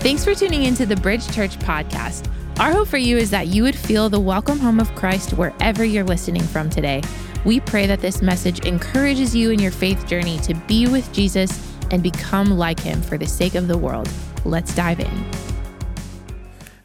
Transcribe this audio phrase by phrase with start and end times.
[0.00, 2.30] Thanks for tuning into the Bridge Church podcast.
[2.60, 5.84] Our hope for you is that you would feel the welcome home of Christ wherever
[5.84, 7.02] you're listening from today.
[7.44, 11.76] We pray that this message encourages you in your faith journey to be with Jesus
[11.90, 14.08] and become like him for the sake of the world.
[14.44, 15.24] Let's dive in.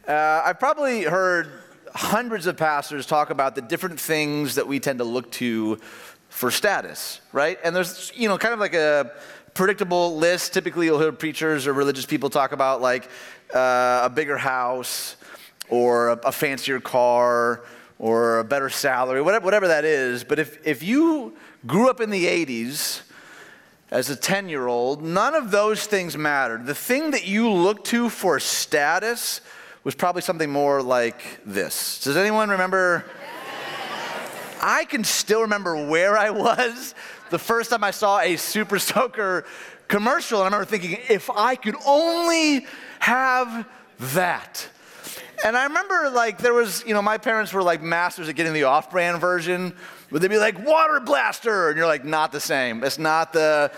[0.08, 1.52] Uh, I've probably heard
[1.94, 5.76] hundreds of pastors talk about the different things that we tend to look to
[6.30, 7.60] for status, right?
[7.62, 9.12] And there's, you know, kind of like a
[9.54, 10.52] predictable list.
[10.52, 13.08] Typically, you'll hear preachers or religious people talk about like
[13.54, 15.16] uh, a bigger house
[15.68, 17.64] or a, a, fancier car
[17.98, 20.24] or a better salary, whatever, whatever that is.
[20.24, 21.34] But if, if you
[21.66, 23.02] grew up in the 80s
[23.90, 26.66] as a 10 year old, none of those things mattered.
[26.66, 29.40] The thing that you looked to for status
[29.84, 32.02] was probably something more like this.
[32.02, 33.04] Does anyone remember?
[34.60, 36.94] I can still remember where I was
[37.34, 39.44] the first time I saw a Super Soaker
[39.88, 42.64] commercial, and I remember thinking, if I could only
[43.00, 43.66] have
[43.98, 44.68] that.
[45.44, 48.52] And I remember, like, there was, you know, my parents were like masters at getting
[48.52, 49.74] the off brand version.
[50.12, 51.70] Would they be like, water blaster?
[51.70, 52.84] And you're like, not the same.
[52.84, 53.72] It's not the,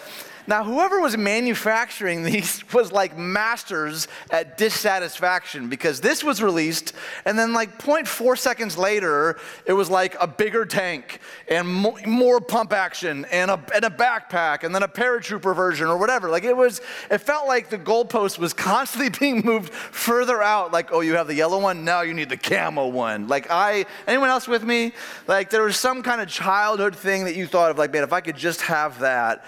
[0.49, 6.93] now, whoever was manufacturing these was like masters at dissatisfaction because this was released,
[7.25, 11.69] and then like 0.4 seconds later, it was like a bigger tank and
[12.07, 16.29] more pump action and a, and a backpack and then a paratrooper version or whatever.
[16.29, 20.73] Like it was, it felt like the goalpost was constantly being moved further out.
[20.73, 23.27] Like, oh, you have the yellow one, now you need the camo one.
[23.29, 24.93] Like, I, anyone else with me?
[25.27, 28.13] Like, there was some kind of childhood thing that you thought of, like, man, if
[28.13, 29.45] I could just have that,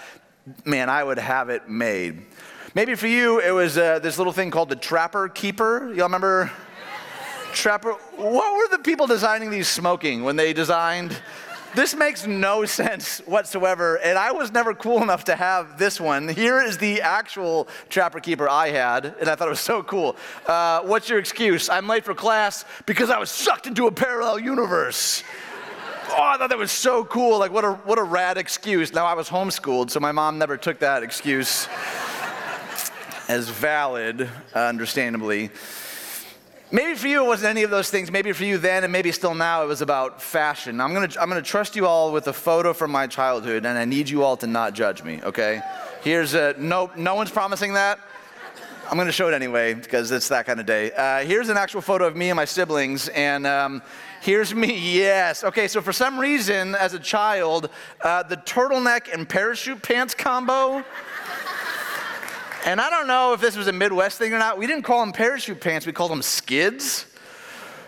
[0.65, 2.25] man, I would have it made.
[2.75, 5.91] Maybe for you, it was uh, this little thing called the Trapper Keeper.
[5.93, 6.51] Y'all remember?
[7.53, 7.93] Trapper.
[8.15, 11.19] What were the people designing these smoking when they designed?
[11.75, 16.27] This makes no sense whatsoever, and I was never cool enough to have this one.
[16.27, 20.15] Here is the actual Trapper Keeper I had, and I thought it was so cool.
[20.47, 21.69] Uh, what's your excuse?
[21.69, 25.23] I'm late for class because I was sucked into a parallel universe
[26.19, 27.39] oh, I thought that was so cool.
[27.39, 28.93] Like, what a, what a rad excuse.
[28.93, 31.67] Now, I was homeschooled, so my mom never took that excuse
[33.29, 35.49] as valid, uh, understandably.
[36.71, 38.11] Maybe for you it wasn't any of those things.
[38.11, 40.81] Maybe for you then, and maybe still now, it was about fashion.
[40.81, 43.85] I'm gonna, I'm gonna trust you all with a photo from my childhood, and I
[43.85, 45.61] need you all to not judge me, okay?
[46.01, 47.97] Here's a, no, no one's promising that.
[48.91, 50.91] I'm gonna show it anyway, because it's that kind of day.
[50.91, 53.81] Uh, here's an actual photo of me and my siblings, and um,
[54.21, 55.45] Here's me, yes.
[55.45, 57.69] Okay, so for some reason, as a child,
[58.01, 60.83] uh, the turtleneck and parachute pants combo.
[62.65, 64.57] and I don't know if this was a Midwest thing or not.
[64.57, 67.05] We didn't call them parachute pants, we called them skids.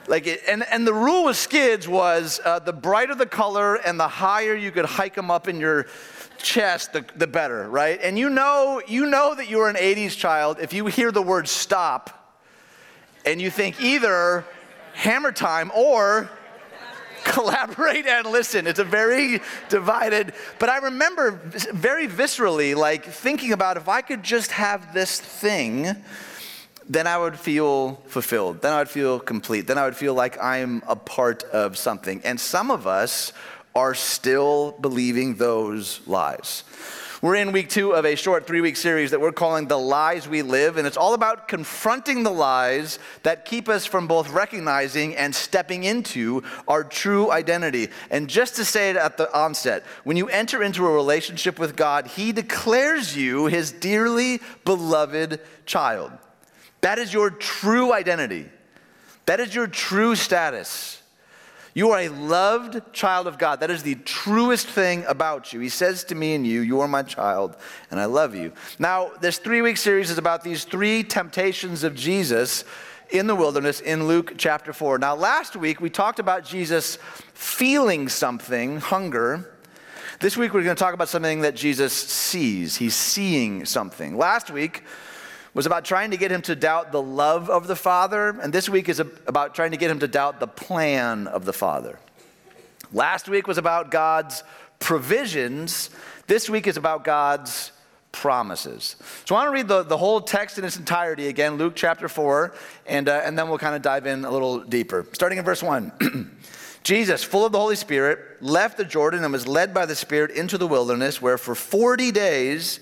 [0.08, 4.00] Like it, and, and the rule with skids was uh, the brighter the color and
[4.00, 5.88] the higher you could hike them up in your
[6.38, 8.00] chest, the, the better, right?
[8.02, 11.50] And you know, you know that you're an 80s child if you hear the word
[11.50, 12.40] stop
[13.26, 14.46] and you think either
[14.94, 16.30] hammer time or
[17.24, 18.68] collaborate and listen.
[18.68, 21.42] It's a very divided, but I remember
[21.74, 25.96] very viscerally like thinking about if I could just have this thing,
[26.90, 28.62] then I would feel fulfilled.
[28.62, 29.68] Then I would feel complete.
[29.68, 32.22] Then I would feel like I'm a part of something.
[32.24, 33.34] And some of us
[33.76, 36.64] are still believing those lies.
[37.22, 40.28] We're in week two of a short three week series that we're calling The Lies
[40.28, 45.16] We Live, and it's all about confronting the lies that keep us from both recognizing
[45.16, 47.90] and stepping into our true identity.
[48.10, 51.76] And just to say it at the onset, when you enter into a relationship with
[51.76, 56.12] God, He declares you His dearly beloved child.
[56.82, 58.50] That is your true identity,
[59.28, 61.01] that is your true status.
[61.74, 63.62] You are a loved child of God.
[63.62, 65.62] That is the truest thing about you.
[65.62, 67.56] He says to me and you, You are my child,
[67.90, 68.52] and I love you.
[68.78, 72.66] Now, this three week series is about these three temptations of Jesus
[73.10, 74.98] in the wilderness in Luke chapter 4.
[74.98, 76.98] Now, last week we talked about Jesus
[77.34, 79.50] feeling something, hunger.
[80.20, 82.76] This week we're going to talk about something that Jesus sees.
[82.76, 84.18] He's seeing something.
[84.18, 84.84] Last week,
[85.54, 88.70] was about trying to get him to doubt the love of the Father, and this
[88.70, 92.00] week is about trying to get him to doubt the plan of the Father.
[92.94, 94.44] Last week was about God's
[94.80, 95.90] provisions.
[96.28, 97.72] This week is about God's
[98.12, 98.96] promises.
[99.26, 102.08] So I want to read the, the whole text in its entirety again, Luke chapter
[102.10, 102.54] 4,
[102.88, 105.06] and, uh, and then we'll kind of dive in a little deeper.
[105.14, 106.38] Starting in verse 1.
[106.84, 110.32] Jesus, full of the Holy Spirit, left the Jordan and was led by the Spirit
[110.32, 112.80] into the wilderness, where for 40 days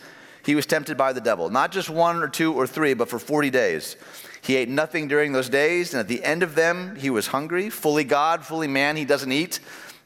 [0.49, 1.49] he was tempted by the devil.
[1.49, 3.95] Not just one or two or three, but for 40 days.
[4.41, 7.69] He ate nothing during those days, and at the end of them, he was hungry.
[7.69, 9.59] Fully God, fully man, he doesn't eat,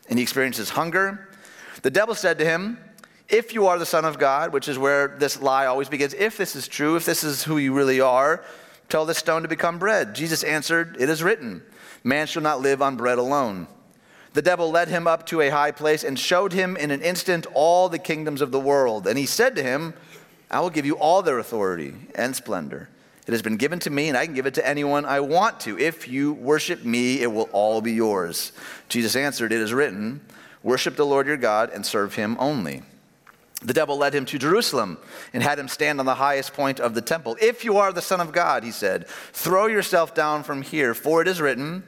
[0.09, 1.29] and he experiences hunger.
[1.81, 2.77] The devil said to him,
[3.29, 6.37] If you are the Son of God, which is where this lie always begins, if
[6.37, 8.43] this is true, if this is who you really are,
[8.89, 10.13] Tell this stone to become bread.
[10.13, 11.63] Jesus answered, It is written,
[12.03, 13.67] Man shall not live on bread alone.
[14.33, 17.45] The devil led him up to a high place and showed him in an instant
[17.53, 19.07] all the kingdoms of the world.
[19.07, 19.93] And he said to him,
[20.53, 22.88] I will give you all their authority and splendor.
[23.25, 25.61] It has been given to me, and I can give it to anyone I want
[25.61, 25.79] to.
[25.79, 28.51] If you worship me, it will all be yours.
[28.88, 30.21] Jesus answered, It is written,
[30.61, 32.83] Worship the Lord your God and serve him only.
[33.63, 35.00] The devil led him to Jerusalem
[35.33, 37.35] and had him stand on the highest point of the temple.
[37.41, 41.21] If you are the Son of God, he said, throw yourself down from here, for
[41.21, 41.83] it is written,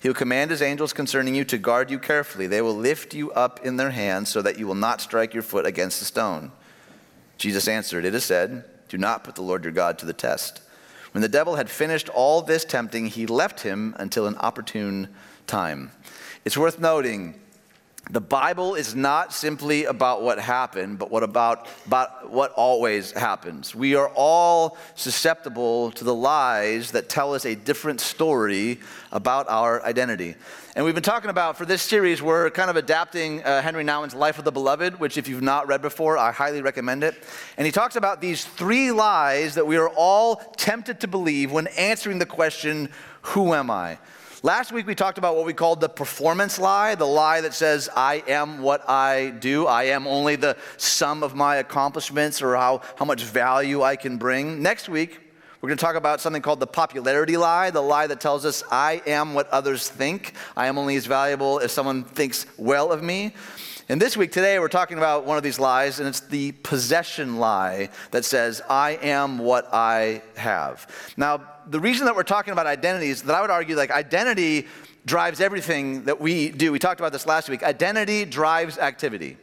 [0.00, 2.48] He will command His angels concerning you to guard you carefully.
[2.48, 5.44] They will lift you up in their hands so that you will not strike your
[5.44, 6.50] foot against a stone.
[7.42, 10.62] Jesus answered, It is said, Do not put the Lord your God to the test.
[11.10, 15.08] When the devil had finished all this tempting, he left him until an opportune
[15.48, 15.90] time.
[16.44, 17.34] It's worth noting
[18.10, 23.74] the Bible is not simply about what happened, but what about, about what always happens.
[23.74, 28.80] We are all susceptible to the lies that tell us a different story
[29.12, 30.34] about our identity.
[30.74, 34.14] And we've been talking about, for this series, we're kind of adapting uh, Henri Nouwen's
[34.14, 37.14] Life of the Beloved, which, if you've not read before, I highly recommend it.
[37.56, 41.68] And he talks about these three lies that we are all tempted to believe when
[41.68, 42.88] answering the question,
[43.22, 43.98] Who am I?
[44.44, 47.88] Last week we talked about what we called the performance lie, the lie that says,
[47.94, 49.68] I am what I do.
[49.68, 54.16] I am only the sum of my accomplishments or how, how much value I can
[54.16, 54.60] bring.
[54.60, 55.20] Next week,
[55.60, 58.64] we're going to talk about something called the popularity lie, the lie that tells us
[58.68, 60.32] I am what others think.
[60.56, 63.34] I am only as valuable if someone thinks well of me.
[63.88, 67.36] And this week, today, we're talking about one of these lies, and it's the possession
[67.36, 70.88] lie that says, I am what I have.
[71.16, 74.66] Now, the reason that we're talking about identity is that I would argue like identity
[75.04, 76.72] drives everything that we do.
[76.72, 77.62] We talked about this last week.
[77.62, 79.36] Identity drives activity.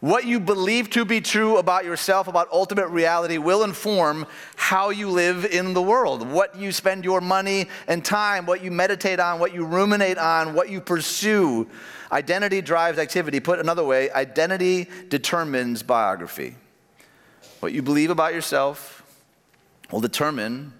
[0.00, 5.10] What you believe to be true about yourself, about ultimate reality, will inform how you
[5.10, 6.28] live in the world.
[6.28, 10.54] What you spend your money and time, what you meditate on, what you ruminate on,
[10.54, 11.66] what you pursue.
[12.12, 13.40] Identity drives activity.
[13.40, 16.54] Put another way, identity determines biography.
[17.58, 19.02] What you believe about yourself
[19.90, 20.72] will determine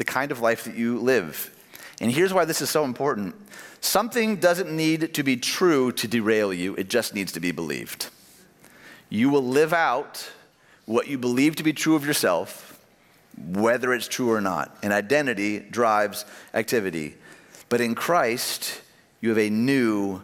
[0.00, 1.54] the kind of life that you live.
[2.00, 3.34] And here's why this is so important
[3.82, 8.08] something doesn't need to be true to derail you, it just needs to be believed.
[9.10, 10.32] You will live out
[10.86, 12.82] what you believe to be true of yourself,
[13.36, 14.74] whether it's true or not.
[14.82, 16.24] And identity drives
[16.54, 17.16] activity.
[17.68, 18.80] But in Christ,
[19.20, 20.22] you have a new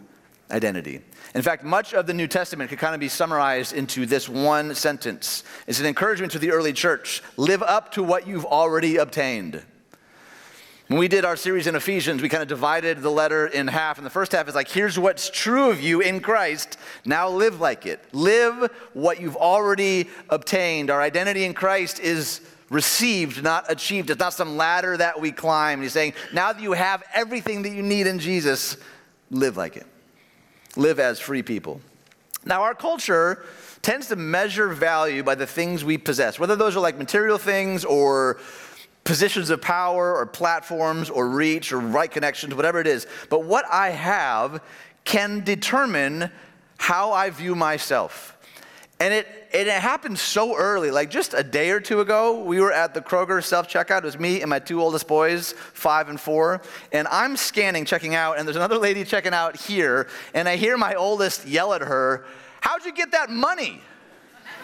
[0.49, 1.01] identity.
[1.37, 4.73] In fact, much of the New Testament could kind of be summarized into this one
[4.73, 5.43] sentence.
[5.67, 9.61] It's an encouragement to the early church live up to what you've already obtained.
[10.87, 13.99] When we did our series in Ephesians, we kind of divided the letter in half.
[13.99, 16.79] And the first half is like, here's what's true of you in Christ.
[17.05, 18.03] Now live like it.
[18.13, 20.89] Live what you've already obtained.
[20.89, 22.41] Our identity in Christ is
[22.71, 24.09] received, not achieved.
[24.09, 25.83] It's not some ladder that we climb.
[25.83, 28.75] He's saying, now that you have everything that you need in Jesus,
[29.29, 29.85] live like it
[30.77, 31.81] live as free people.
[32.45, 33.43] Now, our culture
[33.81, 37.83] tends to measure value by the things we possess, whether those are like material things
[37.83, 38.39] or
[39.03, 43.07] positions of power or platforms or reach or right connections, whatever it is.
[43.29, 44.61] But what I have
[45.03, 46.29] can determine
[46.77, 48.36] how I view myself.
[48.99, 52.59] And it, and it happened so early, like just a day or two ago, we
[52.59, 53.99] were at the Kroger self checkout.
[53.99, 56.63] It was me and my two oldest boys, five and four.
[56.91, 60.07] And I'm scanning, checking out, and there's another lady checking out here.
[60.33, 62.25] And I hear my oldest yell at her,
[62.61, 63.81] How'd you get that money?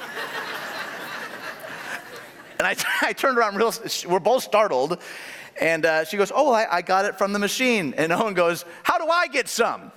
[2.58, 3.72] and I, I turned around real,
[4.08, 5.00] we're both startled.
[5.62, 7.94] And uh, she goes, Oh, I, I got it from the machine.
[7.98, 9.92] And Owen goes, How do I get some?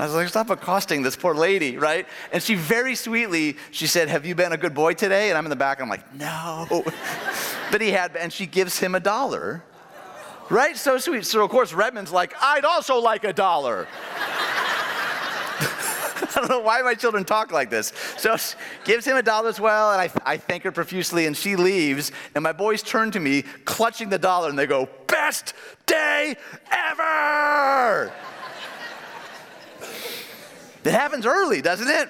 [0.00, 2.06] I was like, stop accosting this poor lady, right?
[2.32, 5.28] And she very sweetly, she said, have you been a good boy today?
[5.28, 6.66] And I'm in the back, and I'm like, no.
[7.70, 9.62] but he had, and she gives him a dollar,
[10.48, 10.74] right?
[10.74, 11.26] So sweet.
[11.26, 13.86] So of course, Redmond's like, I'd also like a dollar.
[16.22, 17.92] I don't know why my children talk like this.
[18.16, 18.38] So
[18.84, 22.10] gives him a dollar as well, and I, I thank her profusely, and she leaves.
[22.34, 25.52] And my boys turn to me, clutching the dollar, and they go, Best
[25.84, 26.36] day
[26.70, 28.10] ever!
[30.84, 32.08] It happens early, doesn't it?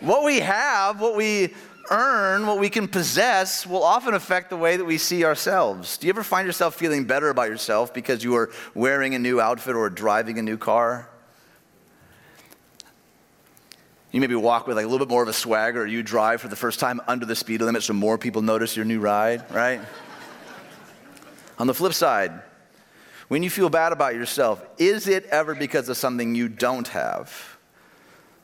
[0.00, 1.54] What we have, what we
[1.90, 5.98] earn, what we can possess will often affect the way that we see ourselves.
[5.98, 9.40] Do you ever find yourself feeling better about yourself because you are wearing a new
[9.40, 11.08] outfit or driving a new car?
[14.10, 16.42] You maybe walk with like a little bit more of a swagger, or you drive
[16.42, 19.50] for the first time under the speed limit so more people notice your new ride,
[19.50, 19.80] right?
[21.58, 22.32] On the flip side,
[23.28, 27.51] when you feel bad about yourself, is it ever because of something you don't have?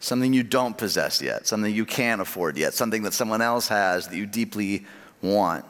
[0.01, 4.09] Something you don't possess yet, something you can't afford yet, something that someone else has
[4.09, 4.87] that you deeply
[5.23, 5.65] want.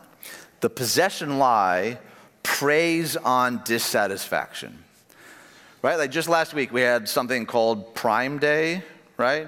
[0.60, 1.98] The possession lie
[2.42, 4.84] preys on dissatisfaction.
[5.80, 5.96] Right?
[5.96, 8.82] Like just last week, we had something called Prime Day,
[9.16, 9.46] right?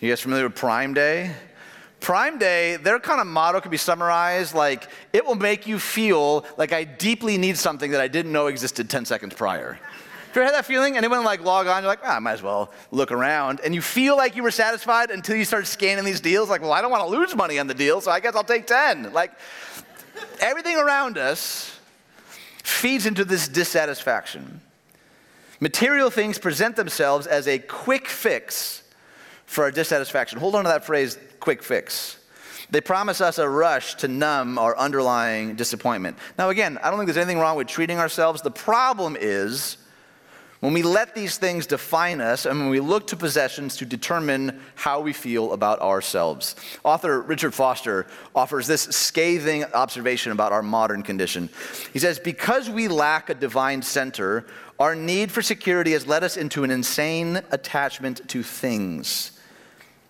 [0.00, 1.30] You guys familiar with Prime Day?
[2.00, 6.46] Prime Day, their kind of motto could be summarized like, it will make you feel
[6.56, 9.78] like I deeply need something that I didn't know existed 10 seconds prior.
[10.30, 10.96] Ever had that feeling?
[10.96, 13.60] Anyone like log on, you're like, ah, I might as well look around.
[13.64, 16.48] And you feel like you were satisfied until you start scanning these deals.
[16.48, 18.44] Like, well, I don't want to lose money on the deal, so I guess I'll
[18.44, 19.12] take 10.
[19.12, 19.32] Like,
[20.40, 21.78] everything around us
[22.62, 24.60] feeds into this dissatisfaction.
[25.60, 28.82] Material things present themselves as a quick fix
[29.46, 30.38] for our dissatisfaction.
[30.38, 32.18] Hold on to that phrase, quick fix.
[32.70, 36.18] They promise us a rush to numb our underlying disappointment.
[36.38, 38.42] Now, again, I don't think there's anything wrong with treating ourselves.
[38.42, 39.78] The problem is
[40.60, 44.60] when we let these things define us and when we look to possessions to determine
[44.74, 46.56] how we feel about ourselves.
[46.82, 51.48] Author Richard Foster offers this scathing observation about our modern condition.
[51.92, 54.46] He says, Because we lack a divine center,
[54.80, 59.32] our need for security has led us into an insane attachment to things.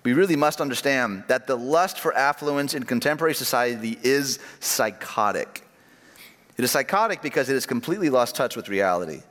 [0.03, 5.67] We really must understand that the lust for affluence in contemporary society is psychotic.
[6.57, 9.23] It is psychotic because it has completely lost touch with reality.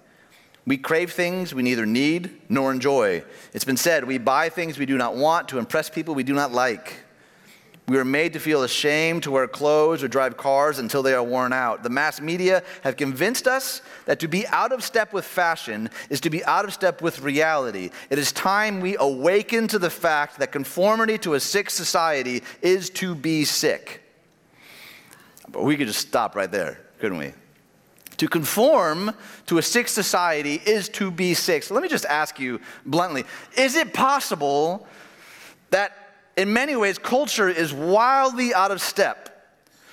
[0.67, 3.24] We crave things we neither need nor enjoy.
[3.53, 6.33] It's been said we buy things we do not want to impress people we do
[6.33, 7.03] not like.
[7.88, 11.24] We are made to feel ashamed to wear clothes or drive cars until they are
[11.24, 11.83] worn out.
[11.83, 16.19] The mass media have convinced us that to be out of step with fashion is
[16.19, 17.89] to be out of step with reality.
[18.09, 22.89] It is time we awaken to the fact that conformity to a sick society is
[22.89, 24.03] to be sick.
[25.47, 27.31] But we could just stop right there, couldn't we?
[28.17, 29.13] To conform
[29.45, 31.63] to a sick society is to be sick.
[31.63, 34.88] So let me just ask you bluntly is it possible
[35.69, 36.07] that
[36.38, 39.27] in many ways, culture is wildly out of step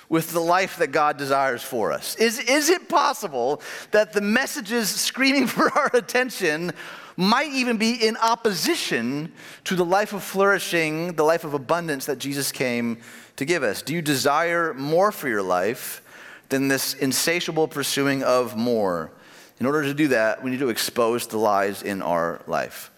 [0.07, 2.15] with the life that God desires for us.
[2.17, 6.71] Is, is it possible that the messages screaming for our attention
[7.17, 9.31] might even be in opposition
[9.63, 12.99] to the life of flourishing, the life of abundance that Jesus came
[13.37, 13.81] to give us?
[13.81, 16.03] Do you desire more for your life
[16.49, 19.11] than this insatiable pursuing of more?
[19.59, 22.91] In order to do that, we need to expose the lies in our life.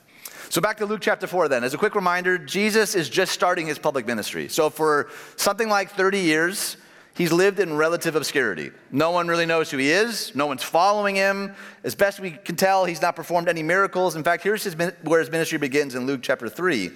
[0.49, 1.63] So, back to Luke chapter 4 then.
[1.63, 4.47] As a quick reminder, Jesus is just starting his public ministry.
[4.47, 6.77] So, for something like 30 years,
[7.15, 8.71] he's lived in relative obscurity.
[8.89, 11.53] No one really knows who he is, no one's following him.
[11.83, 14.15] As best we can tell, he's not performed any miracles.
[14.15, 16.91] In fact, here's his, where his ministry begins in Luke chapter 3.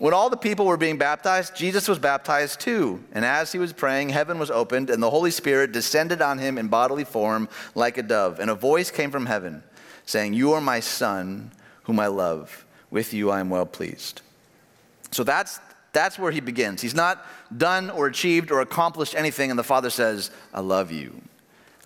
[0.00, 3.04] When all the people were being baptized, Jesus was baptized too.
[3.12, 6.56] And as he was praying, heaven was opened, and the Holy Spirit descended on him
[6.56, 8.40] in bodily form like a dove.
[8.40, 9.62] And a voice came from heaven
[10.06, 11.52] saying, You are my son,
[11.82, 14.22] whom I love with you I am well pleased.
[15.10, 15.60] So that's,
[15.92, 16.80] that's where he begins.
[16.80, 21.20] He's not done or achieved or accomplished anything, and the Father says, I love you.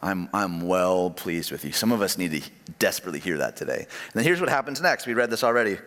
[0.01, 1.73] I'm, I'm well pleased with you.
[1.73, 3.79] Some of us need to desperately hear that today.
[3.89, 5.05] And then here's what happens next.
[5.05, 5.79] We read this already.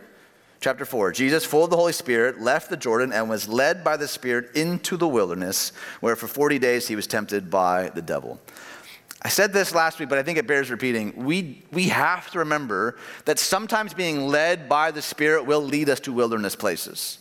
[0.60, 3.98] Chapter 4 Jesus, full of the Holy Spirit, left the Jordan and was led by
[3.98, 8.40] the Spirit into the wilderness, where for 40 days he was tempted by the devil.
[9.22, 11.14] I said this last week, but I think it bears repeating.
[11.16, 16.00] We, we have to remember that sometimes being led by the Spirit will lead us
[16.02, 17.20] to wilderness places.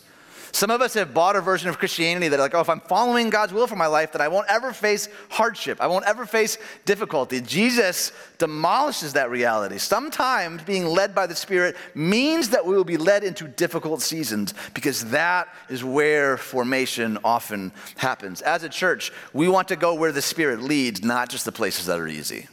[0.56, 3.28] Some of us have bought a version of Christianity that, like, oh, if I'm following
[3.28, 5.82] God's will for my life, then I won't ever face hardship.
[5.82, 7.42] I won't ever face difficulty.
[7.42, 9.76] Jesus demolishes that reality.
[9.76, 14.54] Sometimes being led by the Spirit means that we will be led into difficult seasons
[14.72, 18.40] because that is where formation often happens.
[18.40, 21.84] As a church, we want to go where the Spirit leads, not just the places
[21.84, 22.48] that are easy.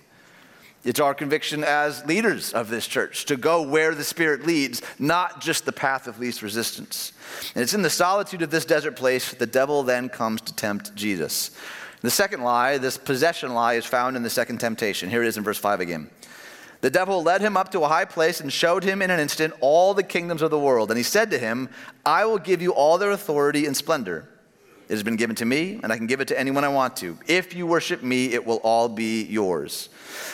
[0.83, 5.39] It's our conviction as leaders of this church to go where the Spirit leads, not
[5.39, 7.13] just the path of least resistance.
[7.55, 10.53] And it's in the solitude of this desert place that the devil then comes to
[10.53, 11.51] tempt Jesus.
[12.01, 15.09] The second lie, this possession lie, is found in the second temptation.
[15.09, 16.09] Here it is in verse 5 again.
[16.81, 19.53] The devil led him up to a high place and showed him in an instant
[19.61, 20.91] all the kingdoms of the world.
[20.91, 21.69] And he said to him,
[22.05, 24.27] I will give you all their authority and splendor.
[24.87, 26.97] It has been given to me, and I can give it to anyone I want
[26.97, 27.17] to.
[27.25, 29.89] If you worship me, it will all be yours.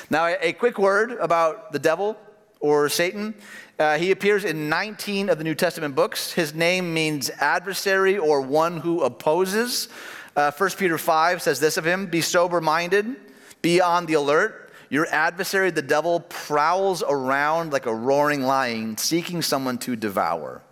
[0.10, 2.18] Now, a quick word about the devil
[2.60, 3.36] or Satan.
[3.78, 6.34] Uh, he appears in 19 of the New Testament books.
[6.34, 9.88] His name means adversary or one who opposes.
[10.36, 13.16] Uh, 1 Peter 5 says this of him Be sober minded,
[13.62, 14.72] be on the alert.
[14.90, 20.64] Your adversary, the devil, prowls around like a roaring lion, seeking someone to devour.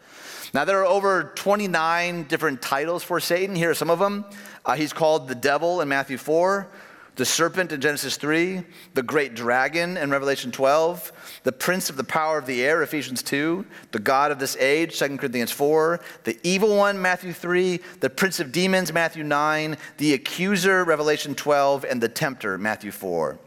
[0.57, 3.55] Now, there are over 29 different titles for Satan.
[3.55, 4.25] Here are some of them.
[4.65, 6.67] Uh, he's called the devil in Matthew 4,
[7.13, 8.63] the serpent in Genesis 3,
[8.95, 13.21] the great dragon in Revelation 12, the prince of the power of the air, Ephesians
[13.21, 18.09] 2, the God of this age, 2 Corinthians 4, the evil one, Matthew 3, the
[18.09, 23.37] prince of demons, Matthew 9, the accuser, Revelation 12, and the tempter, Matthew 4.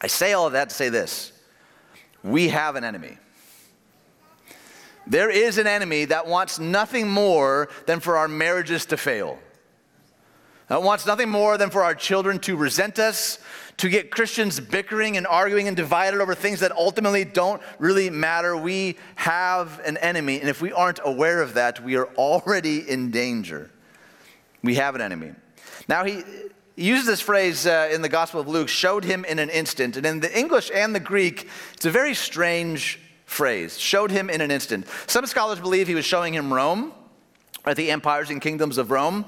[0.00, 1.32] I say all of that to say this
[2.22, 3.18] we have an enemy.
[5.08, 9.38] There is an enemy that wants nothing more than for our marriages to fail
[10.68, 13.38] that wants nothing more than for our children to resent us,
[13.78, 18.56] to get Christians bickering and arguing and divided over things that ultimately don't really matter.
[18.56, 23.10] We have an enemy, and if we aren't aware of that, we are already in
[23.10, 23.70] danger.
[24.62, 25.32] We have an enemy.
[25.88, 26.22] Now, he,
[26.76, 29.96] he uses this phrase uh, in the Gospel of Luke, showed him in an instant.
[29.96, 34.40] And in the English and the Greek, it's a very strange phrase, showed him in
[34.40, 34.86] an instant.
[35.06, 36.92] Some scholars believe he was showing him Rome,
[37.66, 39.26] or the empires and kingdoms of Rome.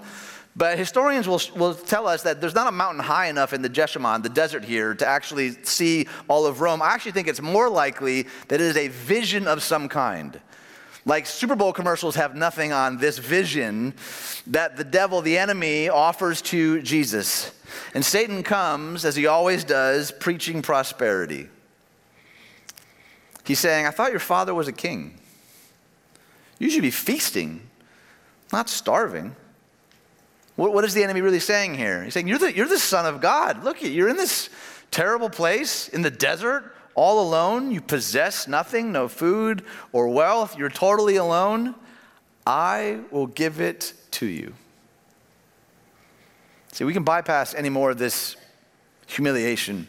[0.57, 3.69] But historians will, will tell us that there's not a mountain high enough in the
[3.69, 6.83] Jeshimon, the desert here, to actually see all of Rome.
[6.83, 10.41] I actually think it's more likely that it is a vision of some kind.
[11.05, 13.95] Like Super Bowl commercials have nothing on this vision
[14.49, 17.53] that the devil, the enemy, offers to Jesus.
[17.95, 21.49] And Satan comes, as he always does, preaching prosperity.
[23.51, 25.19] He's saying, I thought your father was a king.
[26.61, 27.69] You should be feasting,
[28.53, 29.35] not starving.
[30.55, 32.05] What, what is the enemy really saying here?
[32.05, 33.65] He's saying, You're the, you're the Son of God.
[33.65, 34.51] Look, you're in this
[34.93, 37.73] terrible place in the desert, all alone.
[37.73, 40.57] You possess nothing, no food or wealth.
[40.57, 41.75] You're totally alone.
[42.47, 44.55] I will give it to you.
[46.71, 48.37] See, we can bypass any more of this
[49.09, 49.89] humiliation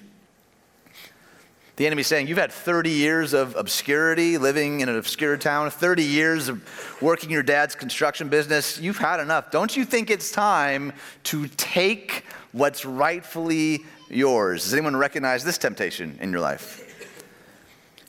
[1.81, 6.03] the enemy's saying, You've had 30 years of obscurity living in an obscure town, 30
[6.03, 6.61] years of
[7.01, 8.79] working your dad's construction business.
[8.79, 9.50] You've had enough.
[9.50, 14.65] Don't you think it's time to take what's rightfully yours?
[14.65, 16.88] Does anyone recognize this temptation in your life?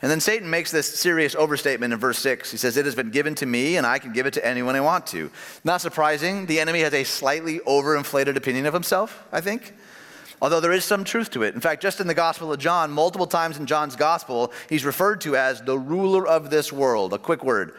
[0.02, 2.50] And then Satan makes this serious overstatement in verse 6.
[2.50, 4.76] He says, It has been given to me, and I can give it to anyone
[4.76, 5.30] I want to.
[5.64, 9.72] Not surprising, the enemy has a slightly overinflated opinion of himself, I think
[10.42, 11.54] although there is some truth to it.
[11.54, 15.20] In fact, just in the Gospel of John, multiple times in John's Gospel, he's referred
[15.22, 17.14] to as the ruler of this world.
[17.14, 17.74] A quick word.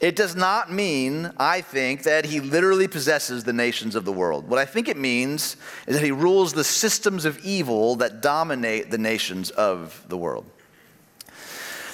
[0.00, 4.48] It does not mean, I think, that he literally possesses the nations of the world.
[4.48, 5.56] What I think it means
[5.88, 10.46] is that he rules the systems of evil that dominate the nations of the world.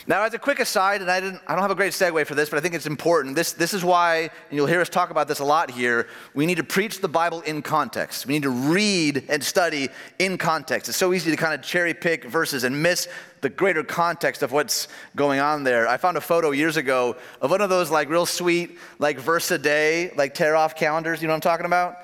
[0.07, 2.35] Now, as a quick aside, and I, didn't, I don't have a great segue for
[2.35, 3.35] this, but I think it's important.
[3.35, 6.45] This, this is why, and you'll hear us talk about this a lot here, we
[6.45, 8.27] need to preach the Bible in context.
[8.27, 9.89] We need to read and study
[10.19, 10.91] in context.
[10.91, 13.09] It's so easy to kind of cherry pick verses and miss
[13.41, 15.89] the greater context of what's going on there.
[15.89, 19.51] I found a photo years ago of one of those like real sweet, like verse
[19.53, 21.23] a day, like tear off calendars.
[21.23, 22.01] You know what I'm talking about?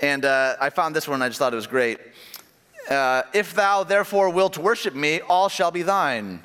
[0.00, 2.00] And uh, I found this one, I just thought it was great.
[2.90, 6.42] Uh, if thou therefore wilt worship me, all shall be thine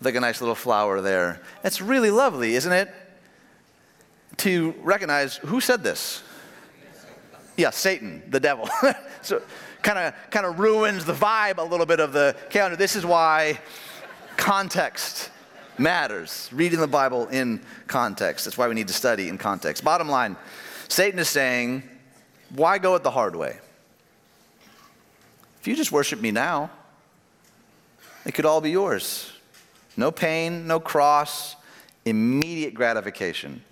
[0.00, 1.40] like a nice little flower there.
[1.64, 2.92] It's really lovely, isn't it?
[4.38, 6.22] To recognize who said this.
[7.56, 8.68] Yeah, Satan, the devil.
[9.22, 9.42] so
[9.82, 12.76] kind of kind of ruins the vibe a little bit of the calendar.
[12.76, 13.58] This is why
[14.36, 15.30] context
[15.76, 16.48] matters.
[16.52, 18.44] Reading the Bible in context.
[18.44, 19.84] That's why we need to study in context.
[19.84, 20.36] Bottom line,
[20.88, 21.82] Satan is saying,
[22.54, 23.58] why go it the hard way?
[25.60, 26.70] If you just worship me now,
[28.24, 29.32] it could all be yours.
[29.96, 31.56] No pain, no cross,
[32.04, 33.62] immediate gratification.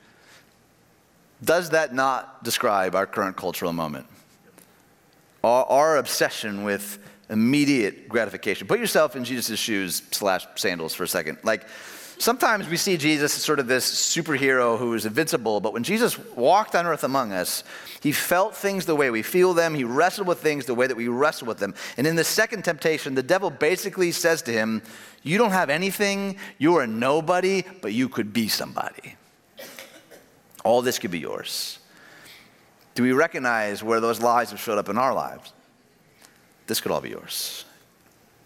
[1.43, 4.07] Does that not describe our current cultural moment?
[5.45, 6.99] Our, our obsession with
[7.31, 8.67] immediate gratification.
[8.67, 11.39] Put yourself in Jesus' shoes slash sandals for a second.
[11.45, 11.67] Like,
[12.19, 16.19] sometimes we see Jesus as sort of this superhero who is invincible, but when Jesus
[16.35, 17.65] walked on earth among us,
[18.01, 19.75] he felt things the way we feel them.
[19.75, 21.75] He wrestled with things the way that we wrestle with them.
[21.97, 24.83] And in the second temptation, the devil basically says to him,
[25.23, 29.17] You don't have anything, you're a nobody, but you could be somebody.
[30.65, 31.79] All this could be yours.
[32.95, 35.53] Do we recognize where those lies have showed up in our lives?
[36.67, 37.65] This could all be yours.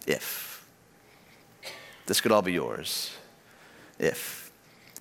[0.07, 0.65] If.
[2.07, 3.17] This could all be yours
[4.03, 4.53] if.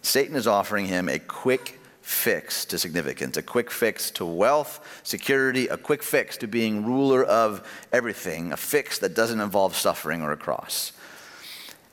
[0.02, 5.68] Satan is offering him a quick fix to significance, a quick fix to wealth, security,
[5.68, 10.32] a quick fix to being ruler of everything, a fix that doesn't involve suffering or
[10.32, 10.94] a cross.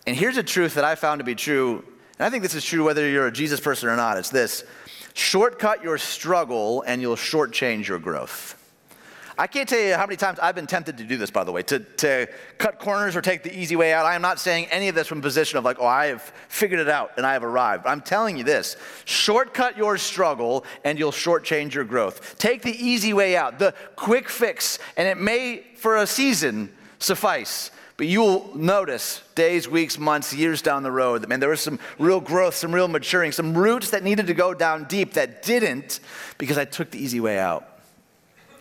[0.06, 1.84] And here's a truth that I found to be true,
[2.18, 4.16] and I think this is true whether you're a Jesus person or not.
[4.16, 4.64] It's this
[5.12, 8.57] shortcut your struggle and you'll shortchange your growth.
[9.40, 11.52] I can't tell you how many times I've been tempted to do this, by the
[11.52, 12.26] way, to, to
[12.58, 14.04] cut corners or take the easy way out.
[14.04, 16.22] I am not saying any of this from a position of like, oh, I have
[16.48, 17.86] figured it out and I have arrived.
[17.86, 22.36] I'm telling you this shortcut your struggle and you'll shortchange your growth.
[22.38, 27.70] Take the easy way out, the quick fix, and it may, for a season, suffice.
[27.96, 31.60] But you will notice days, weeks, months, years down the road that, man, there was
[31.60, 35.42] some real growth, some real maturing, some roots that needed to go down deep that
[35.44, 36.00] didn't
[36.38, 37.67] because I took the easy way out.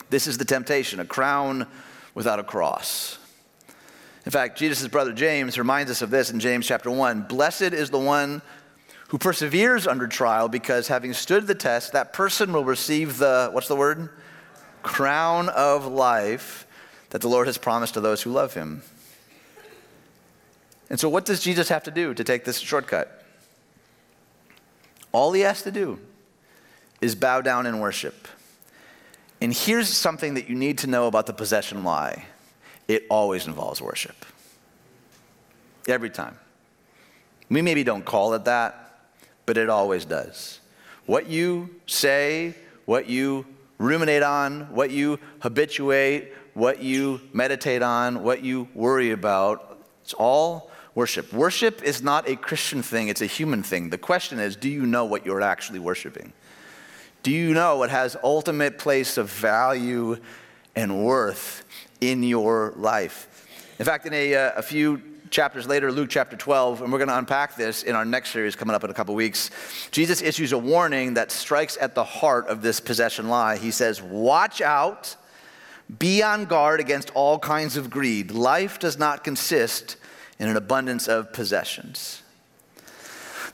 [0.09, 1.67] This is the temptation a crown
[2.13, 3.19] without a cross.
[4.25, 7.23] In fact, Jesus' brother James reminds us of this in James chapter 1.
[7.23, 8.41] Blessed is the one
[9.07, 13.67] who perseveres under trial because having stood the test, that person will receive the, what's
[13.67, 14.09] the word?
[14.83, 16.67] Crown of life
[17.11, 18.81] that the Lord has promised to those who love him.
[20.89, 23.23] And so, what does Jesus have to do to take this shortcut?
[25.11, 25.99] All he has to do
[27.01, 28.27] is bow down and worship.
[29.41, 32.25] And here's something that you need to know about the possession lie
[32.87, 34.15] it always involves worship.
[35.87, 36.37] Every time.
[37.49, 39.09] We maybe don't call it that,
[39.45, 40.59] but it always does.
[41.05, 43.45] What you say, what you
[43.77, 50.71] ruminate on, what you habituate, what you meditate on, what you worry about, it's all
[50.95, 51.31] worship.
[51.31, 53.89] Worship is not a Christian thing, it's a human thing.
[53.89, 56.33] The question is do you know what you're actually worshiping?
[57.27, 60.15] Do you know what has ultimate place of value
[60.77, 61.65] and worth
[61.99, 63.45] in your life?
[63.79, 67.09] In fact, in a, uh, a few chapters later, Luke chapter 12, and we're going
[67.09, 69.51] to unpack this in our next series coming up in a couple weeks.
[69.91, 73.57] Jesus issues a warning that strikes at the heart of this possession lie.
[73.57, 75.17] He says, Watch out,
[75.99, 78.31] be on guard against all kinds of greed.
[78.31, 79.97] Life does not consist
[80.39, 82.21] in an abundance of possessions.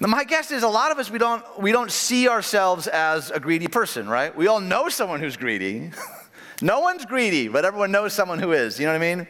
[0.05, 3.39] My guess is a lot of us, we don't, we don't see ourselves as a
[3.39, 4.35] greedy person, right?
[4.35, 5.91] We all know someone who's greedy.
[6.61, 8.79] no one's greedy, but everyone knows someone who is.
[8.79, 9.27] You know what I mean?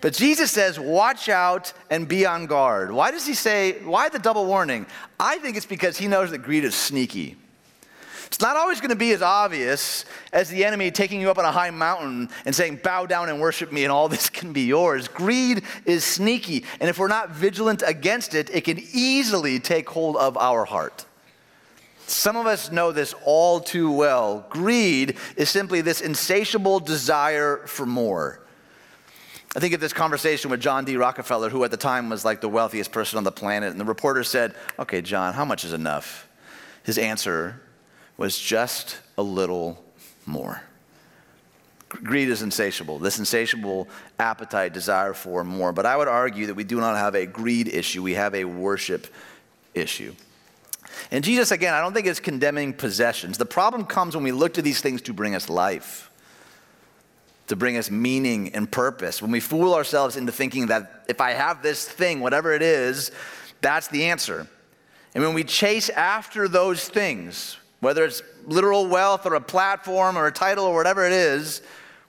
[0.00, 2.90] But Jesus says, watch out and be on guard.
[2.90, 4.86] Why does he say, why the double warning?
[5.18, 7.36] I think it's because he knows that greed is sneaky.
[8.30, 11.44] It's not always going to be as obvious as the enemy taking you up on
[11.44, 14.62] a high mountain and saying, Bow down and worship me, and all this can be
[14.62, 15.08] yours.
[15.08, 20.16] Greed is sneaky, and if we're not vigilant against it, it can easily take hold
[20.16, 21.06] of our heart.
[22.06, 24.46] Some of us know this all too well.
[24.48, 28.40] Greed is simply this insatiable desire for more.
[29.56, 30.96] I think of this conversation with John D.
[30.96, 33.72] Rockefeller, who at the time was like the wealthiest person on the planet.
[33.72, 36.28] And the reporter said, Okay, John, how much is enough?
[36.84, 37.60] His answer
[38.20, 39.82] was just a little
[40.26, 40.60] more.
[41.88, 45.72] Greed is insatiable, this insatiable appetite, desire for more.
[45.72, 48.44] But I would argue that we do not have a greed issue, we have a
[48.44, 49.06] worship
[49.72, 50.14] issue.
[51.10, 53.38] And Jesus, again, I don't think is condemning possessions.
[53.38, 56.10] The problem comes when we look to these things to bring us life,
[57.46, 59.22] to bring us meaning and purpose.
[59.22, 63.12] When we fool ourselves into thinking that if I have this thing, whatever it is,
[63.62, 64.46] that's the answer.
[65.14, 70.26] And when we chase after those things, whether it's literal wealth or a platform or
[70.26, 71.62] a title or whatever it is,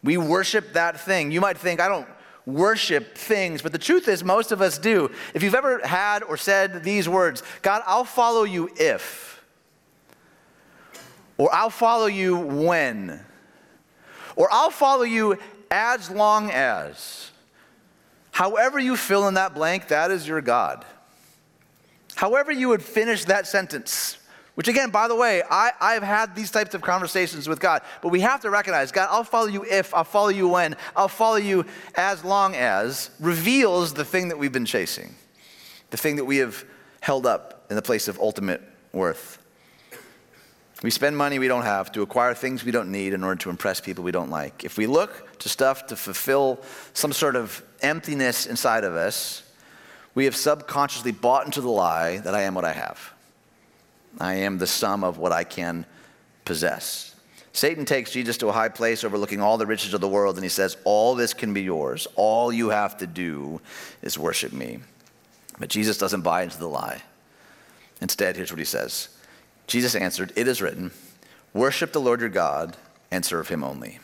[0.04, 1.32] we worship that thing.
[1.32, 2.08] You might think, I don't
[2.46, 5.12] worship things, but the truth is, most of us do.
[5.34, 9.44] If you've ever had or said these words, God, I'll follow you if,
[11.38, 13.20] or I'll follow you when,
[14.36, 15.38] or I'll follow you
[15.70, 17.32] as long as,
[18.32, 20.84] however you fill in that blank, that is your God.
[22.16, 24.18] However, you would finish that sentence,
[24.62, 28.10] which, again, by the way, I, I've had these types of conversations with God, but
[28.10, 31.38] we have to recognize God, I'll follow you if, I'll follow you when, I'll follow
[31.38, 35.16] you as long as reveals the thing that we've been chasing,
[35.90, 36.64] the thing that we have
[37.00, 38.62] held up in the place of ultimate
[38.94, 39.40] worth.
[40.84, 43.50] We spend money we don't have to acquire things we don't need in order to
[43.50, 44.64] impress people we don't like.
[44.64, 46.60] If we look to stuff to fulfill
[46.94, 49.42] some sort of emptiness inside of us,
[50.14, 53.12] we have subconsciously bought into the lie that I am what I have.
[54.20, 55.86] I am the sum of what I can
[56.46, 57.16] possess.
[57.54, 60.44] Satan takes Jesus to a high place overlooking all the riches of the world, and
[60.44, 62.08] he says, All this can be yours.
[62.16, 63.60] All you have to do
[64.02, 64.80] is worship me.
[65.60, 67.02] But Jesus doesn't buy into the lie.
[68.00, 69.10] Instead, here's what he says
[69.68, 70.92] Jesus answered, It is written,
[71.54, 72.78] Worship the Lord your God
[73.12, 74.00] and serve him only.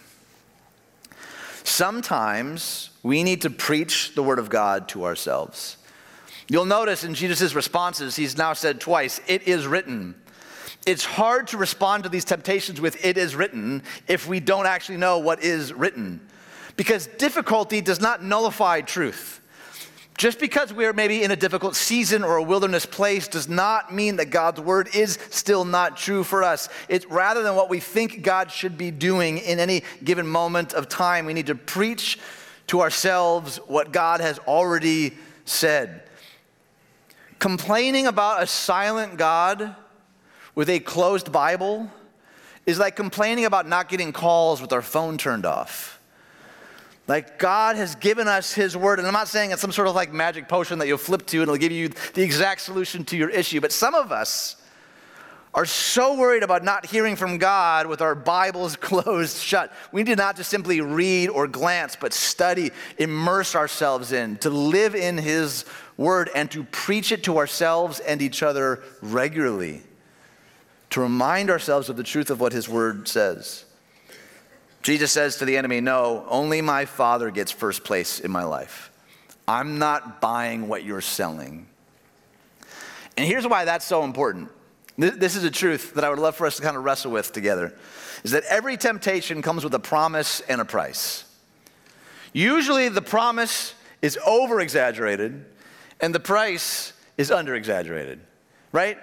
[1.63, 5.78] Sometimes we need to preach the word of God to ourselves.
[6.50, 10.16] You'll notice in Jesus' responses, he's now said twice, It is written.
[10.86, 14.98] It's hard to respond to these temptations with it is written if we don't actually
[14.98, 16.22] know what is written.
[16.78, 19.42] Because difficulty does not nullify truth.
[20.18, 24.16] Just because we're maybe in a difficult season or a wilderness place does not mean
[24.16, 26.70] that God's word is still not true for us.
[26.88, 30.88] It's rather than what we think God should be doing in any given moment of
[30.88, 31.26] time.
[31.26, 32.18] We need to preach
[32.68, 35.14] to ourselves what God has already
[35.46, 36.07] said.
[37.39, 39.76] Complaining about a silent God
[40.56, 41.91] with a closed Bible
[42.65, 46.02] is like complaining about not getting calls with our phone turned off.
[47.08, 49.95] Like God has given us His word, and I'm not saying it's some sort of
[49.95, 53.17] like magic potion that you'll flip to and it'll give you the exact solution to
[53.17, 54.58] your issue, but some of us
[55.54, 59.71] are so worried about not hearing from God with our Bibles closed shut.
[59.91, 64.50] We need to not just simply read or glance, but study, immerse ourselves in, to
[64.50, 65.65] live in His
[65.98, 69.82] word, and to preach it to ourselves and each other regularly,
[70.92, 73.66] to remind ourselves of the truth of what His word says.
[74.84, 78.92] Jesus says to the enemy, No, only my Father gets first place in my life.
[79.48, 81.68] I'm not buying what you're selling.
[83.18, 84.50] And here's why that's so important.
[84.98, 87.32] This is a truth that I would love for us to kind of wrestle with
[87.32, 87.74] together
[88.24, 91.24] is that every temptation comes with a promise and a price.
[92.34, 95.46] Usually the promise is over exaggerated
[96.00, 98.20] and the price is under exaggerated,
[98.72, 98.98] right?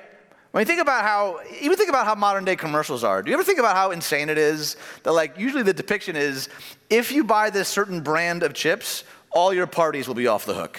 [0.53, 3.35] When you think about how, even think about how modern day commercials are, do you
[3.35, 6.49] ever think about how insane it is that, like, usually the depiction is
[6.89, 10.55] if you buy this certain brand of chips, all your parties will be off the
[10.55, 10.79] hook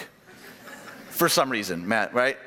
[1.10, 2.38] for some reason, Matt, right?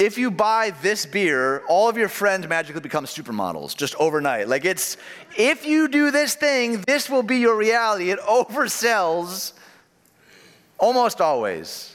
[0.00, 4.48] If you buy this beer, all of your friends magically become supermodels just overnight.
[4.48, 4.96] Like, it's,
[5.36, 8.10] if you do this thing, this will be your reality.
[8.10, 9.52] It oversells
[10.78, 11.94] almost always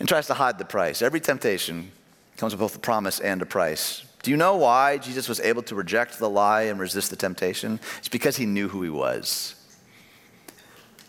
[0.00, 1.02] and tries to hide the price.
[1.02, 1.92] Every temptation
[2.38, 4.02] comes with both a promise and a price.
[4.22, 7.78] Do you know why Jesus was able to reject the lie and resist the temptation?
[7.98, 9.54] It's because he knew who he was.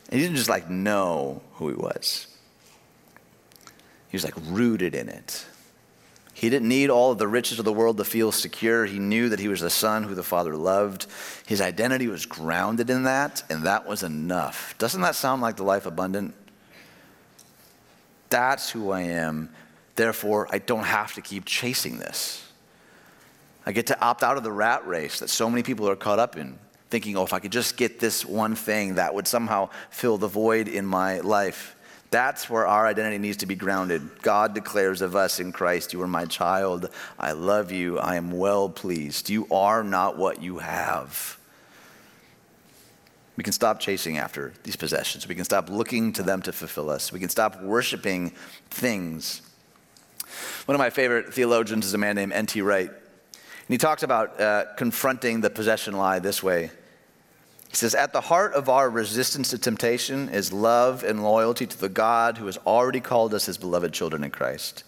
[0.09, 2.27] And he didn't just like know who he was,
[4.09, 5.45] he was like rooted in it.
[6.33, 8.85] He didn't need all of the riches of the world to feel secure.
[8.85, 11.05] He knew that he was the son who the Father loved.
[11.45, 14.75] His identity was grounded in that, and that was enough.
[14.79, 16.33] Doesn't that sound like the life abundant?
[18.31, 19.49] That's who I am.
[19.95, 22.47] Therefore, I don't have to keep chasing this.
[23.65, 26.17] I get to opt out of the rat race that so many people are caught
[26.17, 26.57] up in,
[26.89, 30.27] thinking, oh, if I could just get this one thing, that would somehow fill the
[30.27, 31.75] void in my life.
[32.09, 34.01] That's where our identity needs to be grounded.
[34.21, 36.89] God declares of us in Christ, You are my child.
[37.19, 37.99] I love you.
[37.99, 39.29] I am well pleased.
[39.29, 41.37] You are not what you have.
[43.41, 45.27] We can stop chasing after these possessions.
[45.27, 47.11] We can stop looking to them to fulfill us.
[47.11, 48.33] We can stop worshiping
[48.69, 49.41] things
[50.65, 52.61] one of my favorite theologians is a man named N.T.
[52.61, 52.89] Wright.
[52.89, 56.71] And he talks about uh, confronting the possession lie this way.
[57.69, 61.77] He says, At the heart of our resistance to temptation is love and loyalty to
[61.77, 64.83] the God who has already called us his beloved children in Christ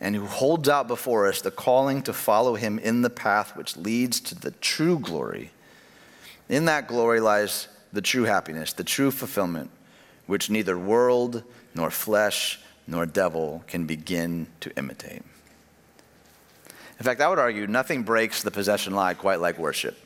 [0.00, 3.76] and who holds out before us the calling to follow him in the path which
[3.76, 5.52] leads to the true glory.
[6.48, 9.70] In that glory lies the true happiness, the true fulfillment,
[10.26, 11.42] which neither world
[11.74, 15.22] nor flesh nor devil can begin to imitate.
[16.98, 19.96] In fact, I would argue nothing breaks the possession lie quite like worship.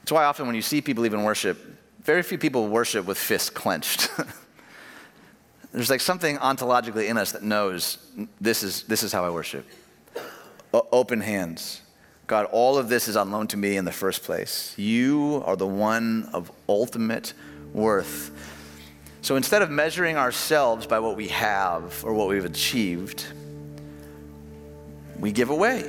[0.00, 1.58] That's why often when you see people even worship,
[2.02, 4.10] very few people worship with fists clenched.
[5.72, 7.98] There's like something ontologically in us that knows
[8.40, 9.66] this is, this is how I worship.
[10.72, 11.82] O- open hands.
[12.28, 14.74] God, all of this is on loan to me in the first place.
[14.76, 17.32] You are the one of ultimate
[17.72, 18.30] worth.
[19.22, 23.24] So instead of measuring ourselves by what we have or what we've achieved,
[25.18, 25.84] we give away.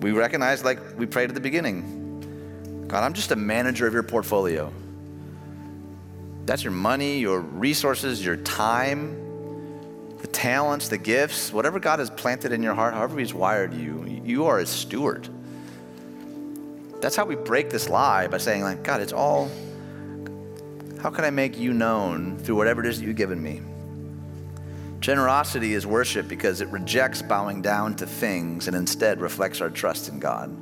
[0.00, 4.02] We recognize, like we prayed at the beginning God, I'm just a manager of your
[4.02, 4.72] portfolio.
[6.44, 12.50] That's your money, your resources, your time, the talents, the gifts, whatever God has planted
[12.50, 15.28] in your heart, however He's wired you, you are a steward.
[17.00, 19.50] That's how we break this lie by saying, like, God, it's all
[21.02, 23.62] how can I make you known through whatever it is that you've given me?
[25.00, 30.10] Generosity is worship because it rejects bowing down to things and instead reflects our trust
[30.10, 30.54] in God.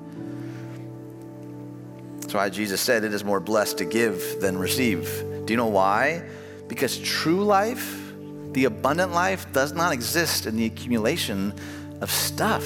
[2.21, 5.25] That's why Jesus said it is more blessed to give than receive.
[5.45, 6.23] Do you know why?
[6.69, 8.13] Because true life,
[8.53, 11.53] the abundant life, does not exist in the accumulation
[12.01, 12.65] of stuff.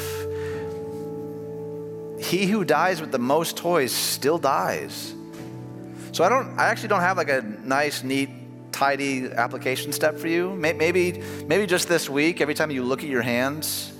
[2.22, 5.14] He who dies with the most toys still dies.
[6.12, 8.30] So I don't, I actually don't have like a nice, neat,
[8.70, 10.54] tidy application step for you.
[10.54, 13.92] Maybe, maybe just this week, every time you look at your hands,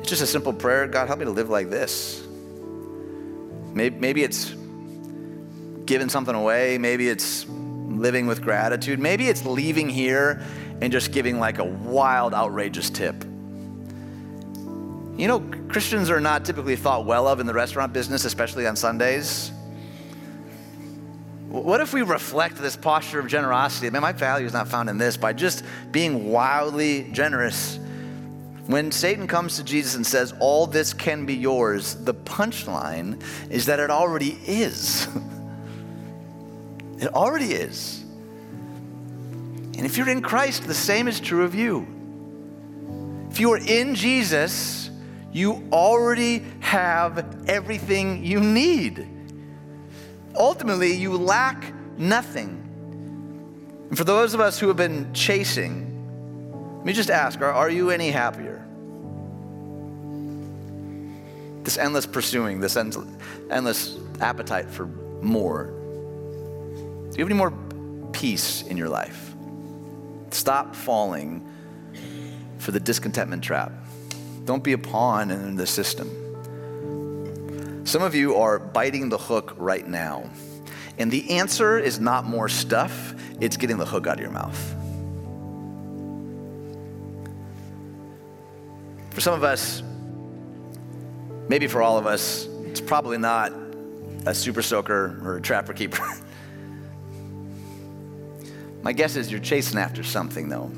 [0.00, 0.86] it's just a simple prayer.
[0.86, 2.26] God, help me to live like this.
[3.72, 4.54] Maybe, maybe it's
[5.86, 6.78] giving something away.
[6.78, 8.98] Maybe it's living with gratitude.
[8.98, 10.42] Maybe it's leaving here
[10.80, 13.24] and just giving like a wild, outrageous tip.
[15.16, 18.76] You know, Christians are not typically thought well of in the restaurant business, especially on
[18.76, 19.52] Sundays.
[21.48, 23.90] What if we reflect this posture of generosity?
[23.90, 27.78] Man, my value is not found in this by just being wildly generous.
[28.66, 33.66] When Satan comes to Jesus and says, All this can be yours, the punchline is
[33.66, 35.06] that it already is.
[36.98, 38.02] it already is.
[39.76, 41.86] And if you're in Christ, the same is true of you.
[43.30, 44.81] If you are in Jesus,
[45.32, 49.08] you already have everything you need.
[50.34, 52.58] Ultimately, you lack nothing.
[53.88, 55.88] And for those of us who have been chasing,
[56.76, 58.66] let me just ask are, are you any happier?
[61.62, 64.86] This endless pursuing, this endless appetite for
[65.22, 65.66] more.
[67.10, 67.52] Do you have any more
[68.12, 69.34] peace in your life?
[70.30, 71.46] Stop falling
[72.58, 73.72] for the discontentment trap.
[74.44, 76.10] Don't be a pawn in the system.
[77.84, 80.28] Some of you are biting the hook right now.
[80.98, 84.58] And the answer is not more stuff, it's getting the hook out of your mouth.
[89.10, 89.82] For some of us,
[91.48, 93.52] maybe for all of us, it's probably not
[94.26, 96.02] a super soaker or a trapper keeper.
[98.82, 100.72] My guess is you're chasing after something, though.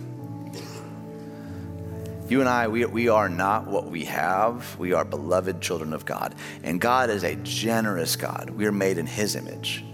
[2.35, 4.77] You and I, we, we are not what we have.
[4.77, 6.35] We are beloved children of God.
[6.65, 8.51] And God is a generous God.
[8.51, 9.85] We are made in His image.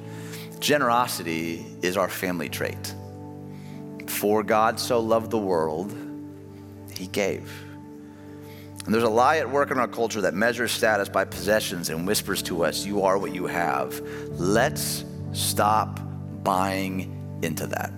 [0.59, 2.94] Generosity is our family trait.
[4.07, 5.94] For God so loved the world,
[6.96, 7.53] He gave.
[8.87, 12.07] And there's a lie at work in our culture that measures status by possessions and
[12.07, 14.00] whispers to us, You are what you have.
[14.31, 16.00] Let's stop
[16.42, 17.92] buying into that.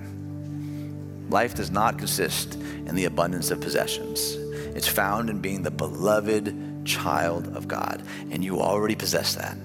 [1.33, 4.35] Life does not consist in the abundance of possessions.
[4.77, 8.03] It's found in being the beloved child of God.
[8.31, 9.57] And you already possess that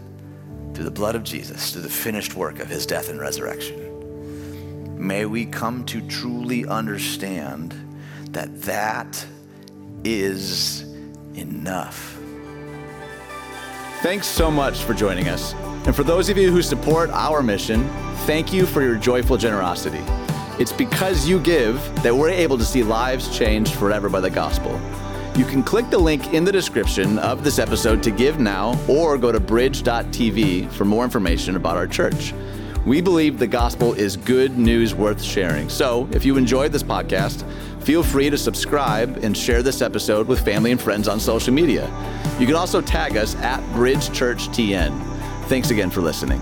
[0.73, 4.95] through the blood of Jesus, through the finished work of his death and resurrection.
[4.97, 7.73] May we come to truly understand
[8.31, 9.25] that that
[10.05, 10.83] is
[11.33, 12.17] enough.
[14.01, 15.53] Thanks so much for joining us.
[15.85, 17.89] And for those of you who support our mission,
[18.25, 20.03] thank you for your joyful generosity.
[20.59, 24.79] It's because you give that we're able to see lives changed forever by the gospel.
[25.37, 29.19] You can click the link in the description of this episode to give now or
[29.19, 32.33] go to bridge.tv for more information about our church.
[32.87, 35.69] We believe the gospel is good news worth sharing.
[35.69, 37.43] So if you enjoyed this podcast,
[37.83, 41.85] feel free to subscribe and share this episode with family and friends on social media.
[42.39, 44.91] You can also tag us at Bridge Church TN.
[45.47, 46.41] Thanks again for listening.